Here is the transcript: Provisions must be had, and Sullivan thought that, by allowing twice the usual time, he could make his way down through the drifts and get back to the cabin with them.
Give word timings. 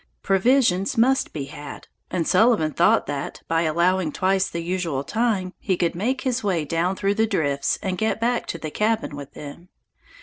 Provisions 0.23 0.97
must 0.97 1.31
be 1.31 1.43
had, 1.45 1.87
and 2.09 2.27
Sullivan 2.27 2.71
thought 2.73 3.05
that, 3.05 3.43
by 3.47 3.61
allowing 3.61 4.11
twice 4.11 4.49
the 4.49 4.63
usual 4.63 5.03
time, 5.03 5.53
he 5.59 5.77
could 5.77 5.93
make 5.93 6.21
his 6.21 6.43
way 6.43 6.65
down 6.65 6.95
through 6.95 7.13
the 7.13 7.27
drifts 7.27 7.77
and 7.83 7.99
get 7.99 8.19
back 8.19 8.47
to 8.47 8.57
the 8.57 8.71
cabin 8.71 9.15
with 9.15 9.35
them. 9.35 9.69